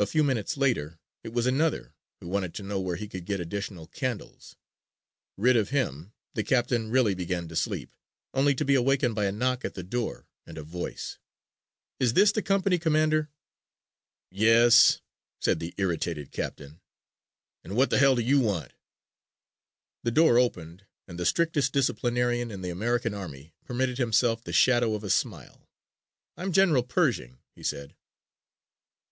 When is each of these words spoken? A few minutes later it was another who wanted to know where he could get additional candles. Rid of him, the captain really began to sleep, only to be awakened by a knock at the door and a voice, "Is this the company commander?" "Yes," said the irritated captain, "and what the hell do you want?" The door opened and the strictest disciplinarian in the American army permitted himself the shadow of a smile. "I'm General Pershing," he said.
A 0.00 0.06
few 0.06 0.24
minutes 0.24 0.56
later 0.56 0.98
it 1.22 1.32
was 1.32 1.46
another 1.46 1.94
who 2.18 2.26
wanted 2.26 2.54
to 2.54 2.64
know 2.64 2.80
where 2.80 2.96
he 2.96 3.06
could 3.06 3.24
get 3.24 3.38
additional 3.38 3.86
candles. 3.86 4.56
Rid 5.36 5.54
of 5.56 5.68
him, 5.70 6.12
the 6.34 6.42
captain 6.42 6.90
really 6.90 7.14
began 7.14 7.46
to 7.46 7.54
sleep, 7.54 7.92
only 8.34 8.52
to 8.56 8.64
be 8.64 8.74
awakened 8.74 9.14
by 9.14 9.26
a 9.26 9.30
knock 9.30 9.64
at 9.64 9.74
the 9.74 9.84
door 9.84 10.26
and 10.44 10.58
a 10.58 10.64
voice, 10.64 11.18
"Is 12.00 12.14
this 12.14 12.32
the 12.32 12.42
company 12.42 12.80
commander?" 12.80 13.30
"Yes," 14.32 15.00
said 15.40 15.60
the 15.60 15.72
irritated 15.76 16.32
captain, 16.32 16.80
"and 17.62 17.76
what 17.76 17.90
the 17.90 17.98
hell 17.98 18.16
do 18.16 18.22
you 18.22 18.40
want?" 18.40 18.72
The 20.02 20.10
door 20.10 20.36
opened 20.36 20.84
and 21.06 21.16
the 21.16 21.24
strictest 21.24 21.72
disciplinarian 21.72 22.50
in 22.50 22.62
the 22.62 22.70
American 22.70 23.14
army 23.14 23.54
permitted 23.64 23.98
himself 23.98 24.42
the 24.42 24.52
shadow 24.52 24.94
of 24.94 25.04
a 25.04 25.10
smile. 25.10 25.68
"I'm 26.36 26.50
General 26.50 26.82
Pershing," 26.82 27.38
he 27.54 27.62
said. 27.62 27.94